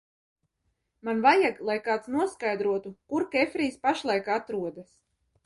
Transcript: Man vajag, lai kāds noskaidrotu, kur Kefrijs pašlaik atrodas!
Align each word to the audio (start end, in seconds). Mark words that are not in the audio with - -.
Man 1.09 1.21
vajag, 1.25 1.59
lai 1.69 1.75
kāds 1.89 2.09
noskaidrotu, 2.15 2.95
kur 3.13 3.27
Kefrijs 3.37 3.79
pašlaik 3.87 4.33
atrodas! 4.41 4.91